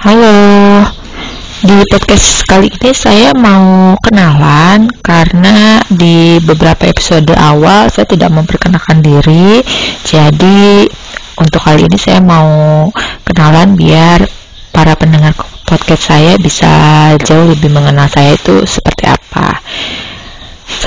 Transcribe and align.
Halo, 0.00 0.80
di 1.60 1.76
podcast 1.92 2.48
kali 2.48 2.72
ini 2.72 2.88
saya 2.96 3.36
mau 3.36 3.92
kenalan 4.00 4.88
karena 5.04 5.76
di 5.92 6.40
beberapa 6.40 6.88
episode 6.88 7.28
awal 7.36 7.92
saya 7.92 8.08
tidak 8.08 8.32
memperkenalkan 8.32 9.04
diri. 9.04 9.60
Jadi 10.00 10.88
untuk 11.36 11.60
kali 11.60 11.84
ini 11.84 12.00
saya 12.00 12.24
mau 12.24 12.88
kenalan 13.28 13.76
biar 13.76 14.24
para 14.72 14.96
pendengar 14.96 15.36
podcast 15.68 16.08
saya 16.08 16.40
bisa 16.40 16.72
jauh 17.20 17.52
lebih 17.52 17.68
mengenal 17.68 18.08
saya 18.08 18.40
itu 18.40 18.64
seperti 18.64 19.04
apa. 19.04 19.59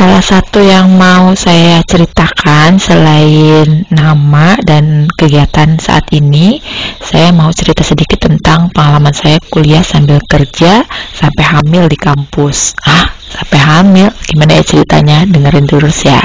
Salah 0.04 0.20
satu 0.20 0.60
yang 0.60 1.00
mau 1.00 1.32
saya 1.32 1.80
ceritakan 1.80 2.76
selain 2.76 3.88
nama 3.88 4.52
dan 4.60 5.08
kegiatan 5.16 5.80
saat 5.80 6.12
ini, 6.12 6.60
saya 7.00 7.32
mau 7.32 7.48
cerita 7.56 7.88
sedikit 7.88 8.28
tentang 8.28 8.68
pengalaman 8.76 9.16
saya 9.16 9.40
kuliah 9.48 9.80
sambil 9.80 10.20
kerja 10.28 10.84
sampai 11.16 11.48
hamil 11.48 11.88
di 11.88 11.96
kampus. 11.96 12.76
Ah, 12.84 13.16
sampai 13.16 13.56
hamil? 13.64 14.12
Gimana 14.28 14.60
ya 14.60 14.64
ceritanya? 14.68 15.24
Dengerin 15.24 15.72
terus 15.72 16.04
ya. 16.04 16.20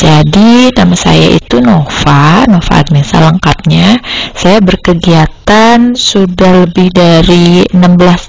Jadi 0.00 0.72
nama 0.72 0.96
saya 0.96 1.36
itu 1.36 1.60
Nova, 1.60 2.48
Nova 2.48 2.80
Agnesa 2.80 3.20
lengkapnya. 3.20 4.00
Saya 4.32 4.64
berkegiatan 4.64 5.92
sudah 5.92 6.64
lebih 6.64 6.88
dari 6.88 7.68
16 7.68 7.76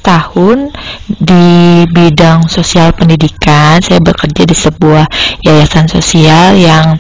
tahun 0.04 0.68
di 1.16 1.88
bidang 1.88 2.52
sosial 2.52 2.92
pendidikan. 2.92 3.80
Saya 3.80 4.04
bekerja 4.04 4.44
di 4.44 4.52
sebuah 4.52 5.08
yayasan 5.48 5.88
sosial 5.88 6.60
yang 6.60 7.00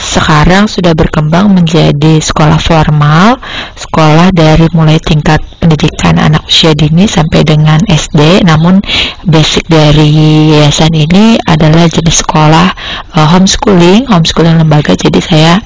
sekarang 0.00 0.64
sudah 0.64 0.96
berkembang 0.96 1.52
menjadi 1.52 2.16
sekolah 2.24 2.56
formal, 2.56 3.36
sekolah 3.76 4.32
dari 4.32 4.64
mulai 4.72 4.96
tingkat 4.96 5.36
pendidikan 5.60 6.16
anak 6.16 6.48
usia 6.48 6.72
dini 6.72 7.04
sampai 7.04 7.44
dengan 7.44 7.76
SD. 7.84 8.40
Namun 8.48 8.80
basic 9.28 9.68
dari 9.68 10.56
yayasan 10.56 10.96
ini 10.96 11.36
adalah 11.44 11.84
jenis 11.84 12.24
sekolah 12.24 12.68
uh, 13.12 13.28
homeschooling, 13.36 14.08
homeschooling 14.08 14.56
lembaga. 14.56 14.96
Jadi 14.96 15.20
saya 15.20 15.60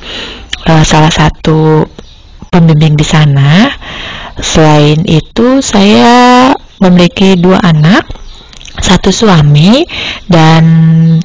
uh, 0.66 0.83
salah 0.83 1.14
satu 1.14 1.87
pembimbing 2.50 2.98
di 2.98 3.06
sana. 3.06 3.70
Selain 4.34 4.98
itu 5.06 5.62
saya 5.62 6.50
memiliki 6.83 7.39
dua 7.39 7.62
anak 7.62 8.23
satu 8.85 9.09
suami 9.09 9.81
dan 10.29 10.65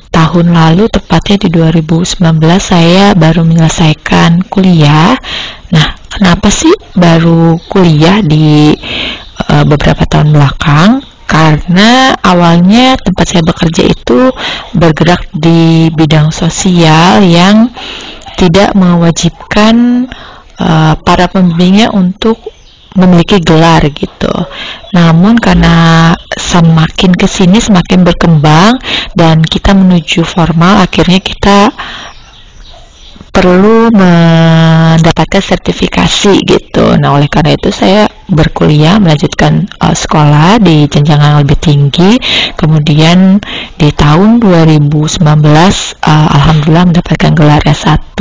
tahun 0.07 0.55
lalu 0.55 0.87
tepatnya 0.87 1.35
di 1.43 1.49
2019 1.51 2.23
saya 2.55 3.11
baru 3.11 3.43
menyelesaikan 3.43 4.47
kuliah. 4.47 5.19
Nah, 5.75 5.87
kenapa 6.07 6.47
sih 6.47 6.71
baru 6.95 7.59
kuliah 7.67 8.23
di 8.23 8.71
uh, 9.51 9.63
beberapa 9.67 10.07
tahun 10.07 10.31
belakang? 10.31 11.03
Karena 11.29 12.15
awalnya 12.25 12.97
tempat 12.97 13.25
saya 13.27 13.43
bekerja 13.45 13.83
itu 13.85 14.31
bergerak 14.73 15.29
di 15.35 15.91
bidang 15.93 16.33
sosial 16.33 17.21
yang 17.21 17.69
tidak 18.33 18.73
mewajibkan 18.73 20.07
uh, 20.57 20.95
para 21.05 21.27
pembimbingnya 21.29 21.93
untuk 21.93 22.39
memiliki 22.97 23.37
gelar 23.43 23.85
gitu. 23.93 24.33
Namun 24.95 25.37
karena 25.37 26.11
semakin 26.39 27.11
ke 27.11 27.27
sini 27.27 27.59
semakin 27.59 28.07
berkembang 28.07 28.79
dan 29.13 29.43
kita 29.43 29.75
menuju 29.75 30.23
formal, 30.23 30.79
akhirnya 30.79 31.19
kita 31.19 31.69
perlu 33.29 33.87
mendapatkan 33.93 35.39
sertifikasi 35.39 36.43
gitu. 36.43 36.97
Nah, 36.99 37.15
oleh 37.15 37.29
karena 37.31 37.55
itu 37.55 37.71
saya 37.71 38.09
berkuliah 38.27 38.99
melanjutkan 38.99 39.63
uh, 39.79 39.95
sekolah 39.95 40.59
di 40.59 40.89
jenjang 40.91 41.21
yang 41.21 41.37
lebih 41.39 41.55
tinggi. 41.55 42.19
Kemudian 42.59 43.39
di 43.79 43.89
tahun 43.95 44.43
2019 44.43 45.23
uh, 45.23 46.27
alhamdulillah 46.35 46.85
mendapatkan 46.91 47.31
gelar 47.31 47.61
S1. 47.63 48.19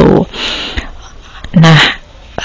Nah, 1.58 1.80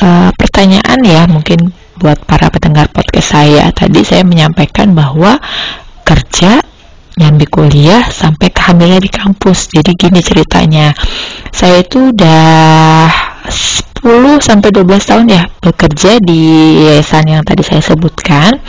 uh, 0.02 0.30
pertanyaan 0.34 1.00
ya 1.06 1.30
mungkin 1.30 1.83
buat 2.04 2.20
para 2.28 2.52
pendengar 2.52 2.92
podcast 2.92 3.32
saya. 3.32 3.72
Tadi 3.72 4.04
saya 4.04 4.28
menyampaikan 4.28 4.92
bahwa 4.92 5.40
kerja 6.04 6.60
nyambi 7.16 7.48
kuliah 7.48 8.12
sampai 8.12 8.52
kehamilan 8.52 9.00
di 9.00 9.08
kampus. 9.08 9.72
Jadi 9.72 9.96
gini 9.96 10.20
ceritanya. 10.20 10.92
Saya 11.56 11.80
itu 11.80 12.12
udah 12.12 13.08
10 13.48 14.44
sampai 14.44 14.68
12 14.76 14.84
tahun 14.84 15.26
ya 15.32 15.44
bekerja 15.64 16.20
di 16.20 16.42
yayasan 16.92 17.40
yang 17.40 17.44
tadi 17.48 17.64
saya 17.64 17.80
sebutkan 17.80 18.60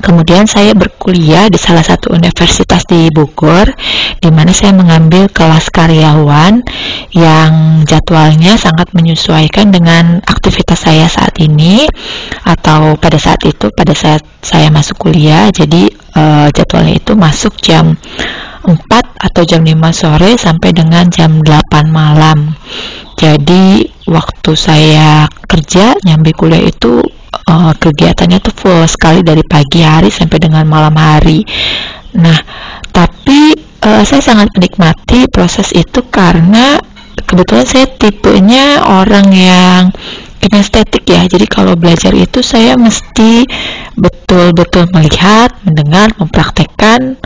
Kemudian 0.00 0.48
saya 0.48 0.72
berkuliah 0.72 1.46
di 1.52 1.60
salah 1.60 1.84
satu 1.84 2.16
universitas 2.16 2.82
di 2.88 3.12
Bogor, 3.12 3.68
di 4.18 4.28
mana 4.32 4.50
saya 4.50 4.72
mengambil 4.72 5.28
kelas 5.28 5.68
karyawan 5.68 6.64
yang 7.12 7.82
jadwalnya 7.84 8.56
sangat 8.56 8.90
menyesuaikan 8.96 9.70
dengan 9.70 10.24
aktivitas 10.24 10.88
saya 10.88 11.06
saat 11.06 11.36
ini 11.38 11.84
atau 12.44 12.96
pada 12.96 13.20
saat 13.20 13.44
itu 13.44 13.68
pada 13.70 13.92
saat 13.92 14.24
saya 14.40 14.72
masuk 14.72 15.08
kuliah. 15.08 15.52
Jadi 15.52 15.86
uh, 16.16 16.48
jadwalnya 16.50 16.96
itu 16.96 17.12
masuk 17.14 17.60
jam 17.60 17.94
4 18.64 18.76
atau 19.20 19.42
jam 19.44 19.64
5 19.64 19.72
sore 19.92 20.36
sampai 20.36 20.70
dengan 20.72 21.08
jam 21.08 21.40
8 21.40 21.88
malam. 21.88 22.56
Jadi 23.20 23.84
waktu 24.08 24.52
saya 24.56 25.28
kerja 25.44 25.92
nyambi 26.08 26.32
kuliah 26.32 26.64
itu 26.64 27.04
uh, 27.30 27.72
kegiatannya 27.74 28.38
tuh 28.42 28.54
full 28.54 28.82
sekali 28.86 29.20
dari 29.22 29.42
pagi 29.46 29.82
hari 29.82 30.10
sampai 30.10 30.38
dengan 30.38 30.64
malam 30.66 30.94
hari. 30.94 31.42
Nah, 32.18 32.38
tapi 32.90 33.54
uh, 33.86 34.02
saya 34.02 34.22
sangat 34.22 34.50
menikmati 34.54 35.30
proses 35.30 35.70
itu 35.72 36.02
karena 36.10 36.78
kebetulan 37.24 37.66
saya 37.66 37.86
tipenya 37.86 38.82
orang 38.82 39.26
yang 39.30 39.82
kinestetik 40.40 41.04
ya. 41.06 41.22
Jadi 41.28 41.46
kalau 41.46 41.76
belajar 41.76 42.10
itu 42.16 42.40
saya 42.40 42.74
mesti 42.74 43.44
betul-betul 43.94 44.88
melihat, 44.90 45.52
mendengar, 45.62 46.10
mempraktekkan 46.16 47.20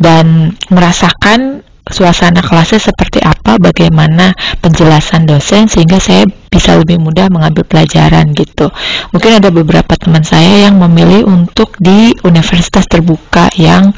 dan 0.00 0.56
merasakan 0.72 1.62
suasana 1.84 2.40
kelasnya 2.40 2.80
seperti 2.80 3.20
apa, 3.20 3.60
bagaimana 3.60 4.32
penjelasan 4.64 5.28
dosen 5.28 5.68
sehingga 5.68 6.00
saya 6.00 6.24
bisa 6.48 6.80
lebih 6.80 6.96
mudah 6.96 7.28
mengambil 7.28 7.66
pelajaran 7.68 8.32
gitu. 8.32 8.72
Mungkin 9.12 9.42
ada 9.42 9.52
beberapa 9.52 9.92
teman 9.98 10.24
saya 10.24 10.68
yang 10.70 10.80
memilih 10.80 11.28
untuk 11.28 11.76
di 11.76 12.16
universitas 12.24 12.88
terbuka 12.88 13.52
yang 13.60 13.92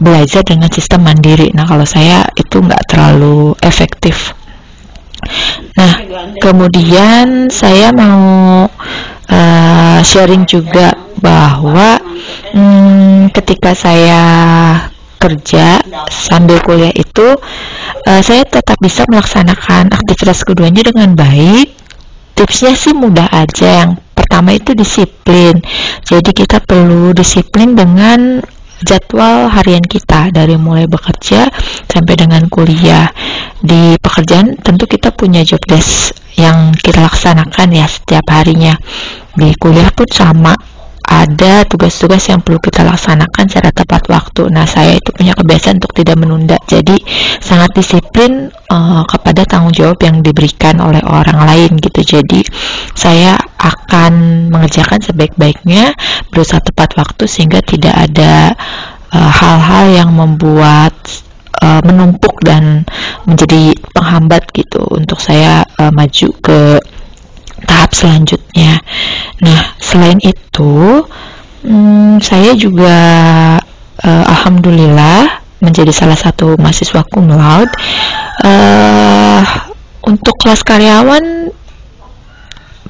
belajar 0.00 0.44
dengan 0.44 0.68
sistem 0.72 1.04
mandiri. 1.04 1.52
Nah, 1.52 1.64
kalau 1.68 1.84
saya 1.84 2.24
itu 2.36 2.60
nggak 2.60 2.84
terlalu 2.88 3.56
efektif. 3.60 4.36
Nah, 5.76 5.92
kemudian 6.40 7.52
saya 7.52 7.92
mau 7.92 8.64
uh, 9.28 9.98
sharing 10.00 10.48
juga 10.48 10.96
bahwa 11.20 12.00
hmm, 12.56 13.28
ketika 13.36 13.76
saya 13.76 14.22
kerja 15.20 15.84
sambil 16.08 16.64
kuliah 16.64 16.90
itu 16.96 17.36
uh, 18.08 18.22
saya 18.24 18.48
tetap 18.48 18.80
bisa 18.80 19.04
melaksanakan 19.04 19.92
aktivitas 19.92 20.42
keduanya 20.48 20.80
dengan 20.80 21.12
baik. 21.12 21.76
Tipsnya 22.32 22.72
sih 22.72 22.96
mudah 22.96 23.28
aja 23.28 23.84
yang 23.84 24.00
pertama 24.16 24.56
itu 24.56 24.72
disiplin. 24.72 25.60
Jadi 26.08 26.32
kita 26.32 26.64
perlu 26.64 27.12
disiplin 27.12 27.76
dengan 27.76 28.40
jadwal 28.80 29.52
harian 29.52 29.84
kita 29.84 30.32
dari 30.32 30.56
mulai 30.56 30.88
bekerja 30.88 31.52
sampai 31.84 32.14
dengan 32.16 32.48
kuliah. 32.48 33.12
Di 33.60 34.00
pekerjaan 34.00 34.56
tentu 34.56 34.88
kita 34.88 35.12
punya 35.12 35.44
job 35.44 35.60
desk 35.68 36.16
yang 36.40 36.72
kita 36.72 37.04
laksanakan 37.04 37.68
ya 37.76 37.84
setiap 37.84 38.24
harinya. 38.32 38.72
Di 39.36 39.52
kuliah 39.60 39.92
pun 39.92 40.08
sama 40.08 40.56
ada 41.10 41.66
tugas-tugas 41.66 42.22
yang 42.30 42.38
perlu 42.38 42.62
kita 42.62 42.86
laksanakan 42.86 43.50
secara 43.50 43.74
tepat 43.74 44.06
waktu. 44.06 44.46
Nah, 44.46 44.62
saya 44.62 44.94
itu 44.94 45.10
punya 45.10 45.34
kebiasaan 45.34 45.82
untuk 45.82 45.90
tidak 45.90 46.16
menunda. 46.22 46.54
Jadi, 46.70 46.94
sangat 47.42 47.74
disiplin 47.74 48.46
uh, 48.70 49.02
kepada 49.02 49.42
tanggung 49.42 49.74
jawab 49.74 49.98
yang 50.06 50.22
diberikan 50.22 50.78
oleh 50.78 51.02
orang 51.02 51.42
lain 51.42 51.82
gitu. 51.82 52.06
Jadi, 52.06 52.46
saya 52.94 53.34
akan 53.58 54.46
mengerjakan 54.54 55.02
sebaik-baiknya, 55.02 55.98
berusaha 56.30 56.62
tepat 56.62 56.94
waktu 56.94 57.26
sehingga 57.26 57.60
tidak 57.60 57.92
ada 57.92 58.54
eh, 59.12 59.30
hal-hal 59.34 59.84
uh, 59.90 59.96
yang 60.00 60.10
membuat 60.14 60.94
uh, 61.60 61.82
menumpuk 61.84 62.40
dan 62.40 62.88
menjadi 63.28 63.76
penghambat 63.92 64.48
gitu 64.56 64.80
untuk 64.94 65.20
saya 65.20 65.66
uh, 65.76 65.92
maju 65.92 66.28
ke 66.40 66.80
tahap 67.64 67.90
selanjutnya. 67.92 68.80
Nah, 69.40 69.60
selain 69.80 70.20
itu, 70.20 71.04
hmm, 71.64 72.20
saya 72.20 72.52
juga 72.56 72.98
uh, 74.04 74.24
alhamdulillah 74.28 75.40
menjadi 75.60 75.92
salah 75.92 76.16
satu 76.16 76.56
mahasiswa 76.56 77.04
cum 77.08 77.28
laude. 77.28 77.72
Uh, 78.40 79.44
untuk 80.08 80.32
kelas 80.40 80.64
karyawan 80.64 81.52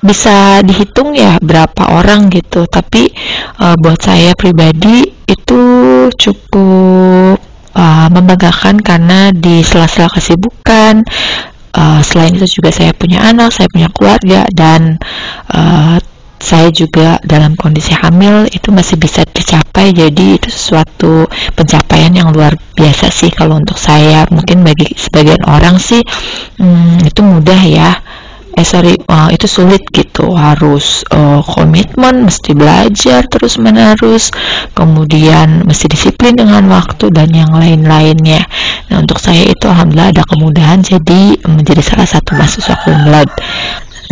bisa 0.00 0.64
dihitung 0.64 1.12
ya 1.12 1.36
berapa 1.44 1.92
orang 1.92 2.32
gitu 2.32 2.64
tapi 2.64 3.12
uh, 3.60 3.76
buat 3.76 4.00
saya 4.00 4.32
pribadi 4.32 5.04
itu 5.28 5.62
cukup 6.16 7.36
uh, 7.76 8.08
membanggakan 8.08 8.80
karena 8.80 9.28
di 9.28 9.60
sela-sela 9.60 10.08
kesibukan 10.08 11.04
uh, 11.74 12.00
selain 12.02 12.36
itu 12.36 12.60
juga 12.60 12.70
saya 12.74 12.92
punya 12.94 13.22
anak 13.22 13.54
saya 13.54 13.68
punya 13.70 13.88
keluarga 13.92 14.46
dan 14.50 14.98
uh, 15.52 15.98
saya 16.40 16.72
juga 16.72 17.20
dalam 17.20 17.52
kondisi 17.52 17.92
hamil 17.92 18.48
itu 18.48 18.72
masih 18.72 18.96
bisa 18.96 19.28
dicapai. 19.28 19.92
Jadi 19.92 20.40
itu 20.40 20.48
sesuatu 20.48 21.28
pencapaian 21.52 22.08
yang 22.16 22.32
luar 22.32 22.56
biasa 22.72 23.12
sih 23.12 23.28
kalau 23.28 23.60
untuk 23.60 23.76
saya. 23.76 24.24
Mungkin 24.32 24.64
bagi 24.64 24.88
sebagian 24.96 25.44
orang 25.44 25.76
sih 25.76 26.00
hmm, 26.56 27.04
itu 27.04 27.20
mudah 27.20 27.60
ya 27.68 27.92
eh 28.60 28.66
sorry 28.68 28.92
uh, 29.08 29.32
itu 29.32 29.48
sulit 29.48 29.80
gitu. 29.88 30.36
Harus 30.36 31.00
uh, 31.08 31.40
komitmen 31.40 32.28
mesti 32.28 32.52
belajar 32.52 33.24
terus 33.24 33.56
menerus 33.56 34.28
kemudian 34.76 35.64
mesti 35.64 35.88
disiplin 35.88 36.36
dengan 36.36 36.68
waktu 36.68 37.08
dan 37.08 37.32
yang 37.32 37.48
lain-lainnya. 37.56 38.44
Nah 38.92 39.00
untuk 39.00 39.16
saya 39.16 39.48
itu 39.48 39.64
alhamdulillah 39.64 40.12
ada 40.12 40.24
kemudahan 40.28 40.84
jadi 40.84 41.40
menjadi 41.48 41.80
salah 41.80 42.04
satu 42.04 42.36
mahasiswa 42.36 42.76
kumlot. 42.84 43.30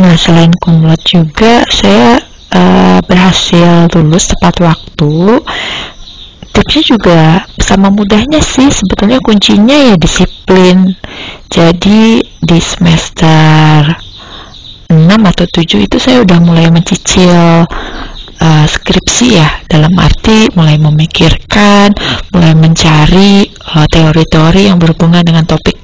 Nah 0.01 0.17
selain 0.17 0.57
kumlot 0.65 1.05
juga 1.05 1.69
saya 1.69 2.17
uh, 2.57 2.99
berhasil 3.05 3.93
lulus 3.93 4.33
tepat 4.33 4.65
waktu. 4.65 5.45
Tipsnya 6.49 6.83
juga 6.97 7.21
sama 7.61 7.93
mudahnya 7.93 8.41
sih. 8.41 8.67
Sebetulnya 8.73 9.21
kuncinya 9.21 9.93
ya 9.93 9.95
disiplin. 9.95 10.97
Jadi 11.53 12.19
di 12.43 12.59
semester 12.59 14.08
6 14.89 14.97
atau 15.05 15.45
7 15.45 15.85
itu 15.85 15.97
saya 16.01 16.25
udah 16.25 16.41
mulai 16.41 16.73
mencicil 16.73 17.69
uh, 18.41 18.65
skripsi 18.65 19.27
ya. 19.37 19.49
Dalam 19.69 19.93
arti 20.01 20.49
mulai 20.57 20.81
memikirkan 20.81 21.93
mulai 22.33 22.57
mencari 22.57 23.45
uh, 23.77 23.85
teori-teori 23.85 24.73
yang 24.73 24.81
berhubungan 24.81 25.21
dengan 25.21 25.45
topik 25.45 25.77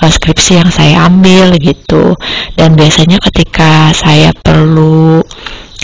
uh, 0.00 0.08
skripsi 0.08 0.64
yang 0.64 0.70
saya 0.72 1.04
ambil 1.04 1.52
gitu. 1.60 2.16
Dan 2.56 2.80
biasanya 2.80 3.20
ketika 3.28 3.92
saya 3.92 4.32
perlu 4.32 5.20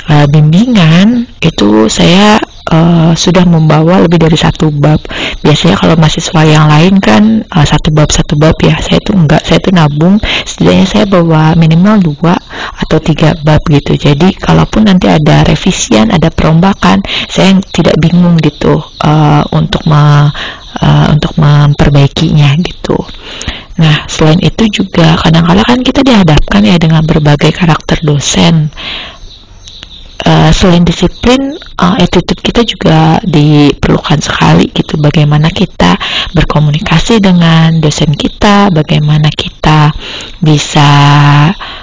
uh, 0.09 0.27
bimbingan 0.31 1.27
itu 1.43 1.87
saya 1.91 2.39
uh, 2.71 3.13
sudah 3.15 3.45
membawa 3.45 4.03
lebih 4.05 4.23
dari 4.23 4.39
satu 4.39 4.71
bab. 4.73 5.01
Biasanya 5.43 5.77
kalau 5.79 5.95
mahasiswa 5.99 6.43
yang 6.47 6.67
lain 6.71 6.95
kan 7.03 7.43
uh, 7.51 7.67
satu 7.67 7.91
bab 7.91 8.09
satu 8.09 8.39
bab 8.39 8.57
ya. 8.63 8.79
Saya 8.79 8.99
itu 9.03 9.13
enggak, 9.13 9.43
saya 9.43 9.59
itu 9.59 9.71
nabung. 9.75 10.17
Setidaknya 10.47 10.87
saya 10.87 11.05
bawa 11.09 11.53
minimal 11.59 12.01
dua 12.01 12.35
atau 12.83 12.99
tiga 13.03 13.35
bab 13.43 13.61
gitu. 13.69 13.99
Jadi 13.99 14.37
kalaupun 14.39 14.87
nanti 14.89 15.11
ada 15.11 15.45
revisian, 15.45 16.15
ada 16.15 16.31
perombakan, 16.33 17.03
saya 17.29 17.57
tidak 17.73 17.99
bingung 17.99 18.39
gitu 18.39 18.79
uh, 19.03 19.43
untuk 19.53 19.83
me, 19.89 20.31
uh, 20.81 21.07
untuk 21.11 21.35
memperbaikinya 21.37 22.55
gitu. 22.61 22.99
Nah, 23.73 24.05
selain 24.05 24.39
itu 24.45 24.69
juga 24.69 25.17
kadang-kadang 25.17 25.65
kan 25.65 25.81
kita 25.81 26.05
dihadapkan 26.05 26.61
ya 26.61 26.77
dengan 26.77 27.03
berbagai 27.09 27.57
karakter 27.57 28.05
dosen 28.05 28.69
uh, 30.27 30.51
selain 30.55 30.83
disiplin 30.87 31.55
uh, 31.79 31.95
attitude 31.99 32.41
kita 32.41 32.63
juga 32.65 33.19
diperlukan 33.27 34.19
sekali 34.23 34.71
gitu. 34.71 34.99
Bagaimana 34.99 35.51
kita 35.51 35.99
berkomunikasi 36.33 37.19
dengan 37.21 37.79
dosen 37.79 38.15
kita 38.15 38.71
bagaimana 38.71 39.29
kita 39.33 39.91
bisa 40.43 40.91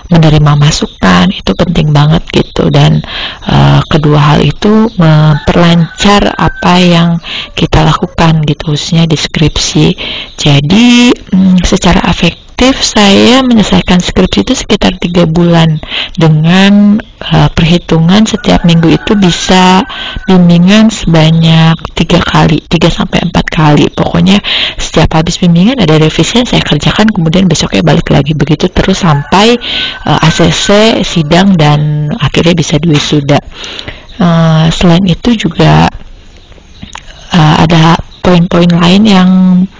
menerima 0.09 0.57
masukan 0.57 1.30
itu 1.30 1.51
penting 1.53 1.94
banget 1.94 2.24
gitu. 2.33 2.68
Dan 2.74 3.00
uh, 3.45 3.80
kedua 3.88 4.36
hal 4.36 4.39
itu 4.41 4.89
memperlancar 4.97 6.33
apa 6.36 6.74
yang 6.81 7.09
kita 7.53 7.86
lakukan 7.86 8.41
gitu 8.44 8.74
khususnya 8.74 9.06
deskripsi. 9.06 9.94
Jadi 10.39 11.13
um, 11.36 11.56
secara 11.62 12.01
efektif 12.09 12.49
efektif 12.59 12.91
saya 13.00 13.39
menyelesaikan 13.39 14.03
skripsi 14.03 14.44
itu 14.44 14.51
sekitar 14.51 14.91
tiga 15.00 15.23
bulan. 15.23 15.79
Dengan 16.11 17.00
uh, 17.00 17.47
perhitungan 17.56 18.27
setiap 18.27 18.67
minggu 18.67 19.00
itu 19.00 19.15
bisa 19.15 19.79
bimbingan 20.27 20.91
sebanyak 20.91 21.79
tiga 21.95 22.19
kali 22.19 22.59
tiga 22.67 22.91
sampai 22.91 23.23
empat 23.23 23.47
kali. 23.47 23.88
Pokoknya 23.95 24.44
setiap 24.75 25.07
habis 25.15 25.39
bimbingan 25.39 25.79
ada 25.79 25.95
revisi 26.03 26.44
yang 26.44 26.51
saya 26.51 26.59
kerjakan 26.59 27.07
kemudian 27.07 27.47
besoknya 27.47 27.79
balik 27.79 28.11
lagi. 28.11 28.35
Begitu 28.35 28.67
terus 28.67 29.07
sampai 29.07 29.55
uh, 30.03 30.19
ACC 30.19 31.00
sidang 31.07 31.55
dan 31.55 32.12
akhirnya 32.19 32.59
bisa 32.59 32.75
diwisuda. 32.75 33.39
Uh, 34.19 34.67
selain 34.75 35.07
itu 35.07 35.47
juga 35.47 35.88
uh, 37.31 37.55
ada 37.63 38.08
poin-poin 38.19 38.69
lain 38.69 39.04
yang 39.04 39.30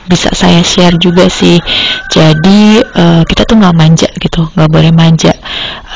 bisa 0.10 0.34
saya 0.34 0.64
share 0.66 0.98
juga 0.98 1.30
sih. 1.30 1.62
Jadi 2.10 2.82
uh, 2.82 3.22
kita 3.24 3.46
tuh 3.46 3.60
nggak 3.62 3.76
manja 3.78 4.10
gitu 4.18 4.50
nggak 4.56 4.70
boleh 4.72 4.92
manja. 4.92 5.32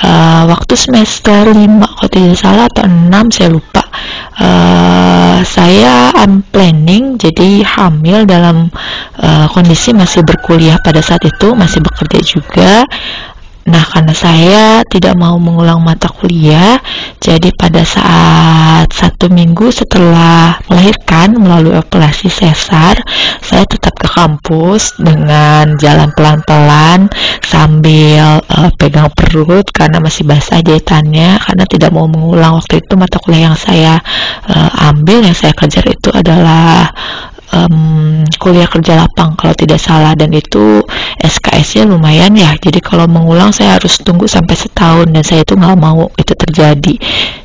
Uh, 0.04 0.46
waktu 0.52 0.74
semester 0.76 1.50
5 1.50 1.58
kalau 1.80 2.10
tidak 2.12 2.38
salah 2.38 2.66
atau 2.70 2.86
6 2.86 3.36
saya 3.36 3.50
lupa. 3.50 3.84
Uh, 4.34 5.40
saya 5.46 6.10
am 6.18 6.42
planning 6.50 7.22
jadi 7.22 7.62
hamil 7.62 8.26
dalam 8.26 8.72
uh, 9.22 9.46
kondisi 9.52 9.94
masih 9.94 10.26
berkuliah 10.26 10.80
pada 10.82 11.04
saat 11.04 11.22
itu 11.26 11.54
masih 11.54 11.84
bekerja 11.84 12.20
juga. 12.24 12.74
Nah, 13.64 13.80
karena 13.88 14.12
saya 14.12 14.64
tidak 14.84 15.16
mau 15.16 15.40
mengulang 15.40 15.80
mata 15.80 16.12
kuliah, 16.12 16.84
jadi 17.24 17.56
pada 17.56 17.88
saat 17.88 18.92
satu 18.92 19.32
minggu 19.32 19.72
setelah 19.72 20.60
melahirkan 20.68 21.40
melalui 21.40 21.80
operasi 21.80 22.28
sesar, 22.28 23.00
saya 23.40 23.64
tetap 23.64 23.96
ke 23.96 24.12
kampus 24.12 25.00
dengan 25.00 25.80
jalan 25.80 26.12
pelan-pelan 26.12 27.08
sambil 27.40 28.44
uh, 28.44 28.68
pegang 28.76 29.08
perut 29.16 29.64
karena 29.72 30.04
masih 30.04 30.28
basah 30.28 30.60
jahitannya, 30.60 31.40
karena 31.40 31.64
tidak 31.64 31.96
mau 31.96 32.12
mengulang 32.12 32.60
waktu 32.60 32.84
itu 32.84 33.00
mata 33.00 33.16
kuliah 33.24 33.56
yang 33.56 33.56
saya 33.56 34.04
uh, 34.52 34.92
ambil, 34.92 35.24
yang 35.24 35.38
saya 35.38 35.56
kejar 35.56 35.88
itu 35.88 36.12
adalah 36.12 36.92
um, 37.56 38.23
kuliah 38.44 38.68
kerja 38.68 39.00
lapang 39.00 39.40
kalau 39.40 39.56
tidak 39.56 39.80
salah. 39.80 40.12
Dan 40.20 40.36
itu 40.36 40.84
SKS-nya 41.24 41.88
lumayan 41.88 42.36
ya. 42.36 42.52
Jadi 42.60 42.84
kalau 42.84 43.08
mengulang 43.08 43.56
saya 43.56 43.80
harus 43.80 43.96
tunggu 44.04 44.28
sampai 44.28 44.60
setahun 44.60 45.08
dan 45.16 45.24
saya 45.24 45.48
itu 45.48 45.56
nggak 45.56 45.80
mau 45.80 46.12
itu 46.20 46.34
terjadi. 46.36 46.96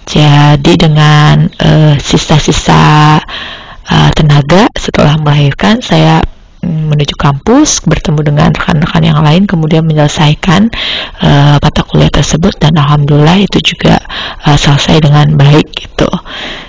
Jadi 0.02 0.72
dengan 0.74 1.46
uh, 1.46 1.94
sisa-sisa 2.02 3.16
uh, 3.86 4.10
tenaga 4.18 4.66
setelah 4.74 5.14
melahirkan 5.22 5.78
saya 5.78 6.18
menuju 6.58 7.14
kampus 7.14 7.86
bertemu 7.86 8.34
dengan 8.34 8.50
rekan-rekan 8.50 9.06
yang 9.06 9.22
lain 9.22 9.46
kemudian 9.46 9.86
menyelesaikan 9.86 10.66
uh, 11.22 11.54
mata 11.62 11.86
kuliah 11.86 12.10
tersebut. 12.10 12.58
Dan 12.58 12.74
alhamdulillah 12.74 13.46
itu 13.46 13.62
juga 13.62 14.02
uh, 14.42 14.58
selesai 14.58 15.06
dengan 15.06 15.38
baik 15.38 15.70
gitu 15.70 16.10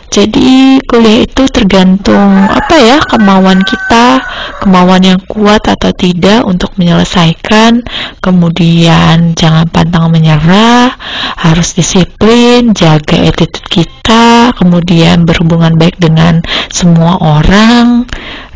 jadi 0.10 0.82
kuliah 0.90 1.22
itu 1.22 1.46
tergantung 1.54 2.50
apa 2.50 2.76
ya 2.82 2.98
kemauan 3.06 3.62
kita, 3.62 4.18
kemauan 4.58 5.06
yang 5.06 5.22
kuat 5.30 5.62
atau 5.70 5.94
tidak 5.94 6.42
untuk 6.50 6.74
menyelesaikan. 6.82 7.86
Kemudian 8.18 9.38
jangan 9.38 9.70
pantang 9.70 10.10
menyerah, 10.10 10.98
harus 11.38 11.78
disiplin, 11.78 12.74
jaga 12.74 13.22
attitude 13.22 13.70
kita, 13.70 14.50
kemudian 14.58 15.30
berhubungan 15.30 15.78
baik 15.78 16.02
dengan 16.02 16.42
semua 16.74 17.22
orang 17.22 18.10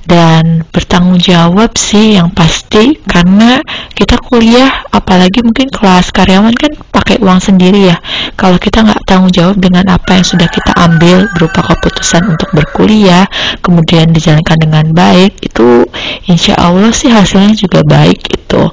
dan 0.04 0.68
bertanggung 0.70 1.20
jawab 1.20 1.74
sih 1.80 2.20
yang 2.20 2.28
pasti 2.36 3.00
karena 3.08 3.64
kita 3.96 4.20
kuliah 4.20 4.84
apalagi 4.92 5.40
mungkin 5.40 5.72
kelas 5.72 6.12
karyawan 6.12 6.54
kan 6.56 6.76
pakai 6.92 7.24
uang 7.24 7.40
sendiri 7.40 7.92
ya. 7.94 7.98
Kalau 8.36 8.60
kita 8.60 8.84
nggak 8.84 9.04
tanggung 9.08 9.32
jawab 9.32 9.58
dengan 9.60 9.88
apa 9.94 10.20
yang 10.20 10.26
sudah 10.28 10.48
kita 10.52 10.72
ambil 10.76 11.30
berupa 11.38 11.64
keputusan 11.64 12.28
untuk 12.28 12.52
berkuliah 12.52 13.26
kemudian 13.64 14.12
dijalankan 14.12 14.58
dengan 14.60 14.86
baik 14.92 15.40
itu 15.40 15.88
insya 16.28 16.60
Allah 16.60 16.92
sih 16.92 17.12
hasilnya 17.12 17.56
juga 17.56 17.84
baik 17.86 18.20
itu 18.34 18.64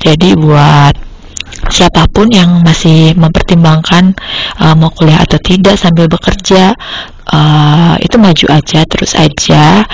jadi 0.00 0.38
buat 0.38 0.94
siapa 1.68 2.08
pun 2.08 2.30
yang 2.32 2.64
masih 2.64 3.12
mempertimbangkan 3.18 4.16
uh, 4.62 4.74
mau 4.78 4.88
kuliah 4.94 5.20
atau 5.20 5.36
tidak 5.42 5.76
sambil 5.76 6.08
bekerja 6.08 6.72
uh, 7.28 7.94
itu 8.00 8.16
maju 8.16 8.46
aja 8.48 8.86
terus 8.88 9.12
aja 9.18 9.84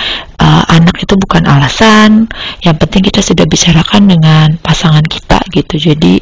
anak 0.69 1.01
itu 1.03 1.13
bukan 1.19 1.45
alasan. 1.45 2.29
Yang 2.61 2.75
penting 2.85 3.03
kita 3.11 3.21
sudah 3.21 3.45
bicarakan 3.45 4.03
dengan 4.09 4.47
pasangan 4.59 5.05
kita 5.05 5.39
gitu. 5.53 5.75
Jadi 5.77 6.21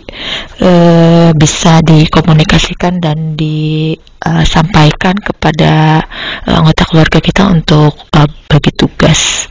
uh, 0.64 1.32
bisa 1.34 1.80
dikomunikasikan 1.86 3.00
dan 3.00 3.38
disampaikan 3.40 5.16
kepada 5.18 6.04
uh, 6.48 6.58
anggota 6.60 6.84
keluarga 6.90 7.20
kita 7.24 7.44
untuk 7.50 7.94
uh, 8.14 8.30
bagi 8.50 8.72
tugas. 8.76 9.48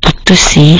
Itu 0.00 0.34
sih 0.38 0.78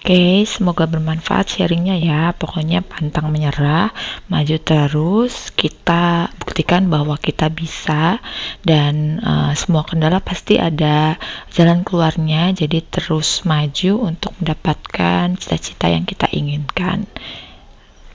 Oke, 0.00 0.48
semoga 0.48 0.88
bermanfaat 0.88 1.60
sharingnya 1.60 1.92
ya. 2.00 2.32
Pokoknya 2.32 2.80
pantang 2.80 3.28
menyerah, 3.28 3.92
maju 4.32 4.56
terus. 4.56 5.52
Kita 5.52 6.32
buktikan 6.40 6.88
bahwa 6.88 7.20
kita 7.20 7.52
bisa 7.52 8.16
dan 8.64 9.20
uh, 9.20 9.52
semua 9.52 9.84
kendala 9.84 10.24
pasti 10.24 10.56
ada 10.56 11.20
jalan 11.52 11.84
keluarnya. 11.84 12.48
Jadi 12.56 12.80
terus 12.88 13.44
maju 13.44 14.08
untuk 14.08 14.32
mendapatkan 14.40 15.36
cita-cita 15.36 15.92
yang 15.92 16.08
kita 16.08 16.32
inginkan. 16.32 17.04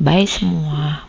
Bye 0.02 0.26
semua. 0.26 1.06